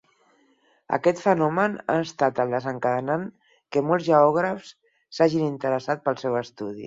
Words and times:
Aquest 0.97 1.19
fenomen 1.25 1.75
ha 1.95 1.97
estat 2.05 2.41
el 2.45 2.55
desencadenant 2.55 3.27
que 3.75 3.85
molts 3.89 4.07
geògrafs 4.09 4.73
s'hagin 5.19 5.47
interessat 5.49 6.05
pel 6.09 6.19
seu 6.25 6.41
estudi. 6.43 6.79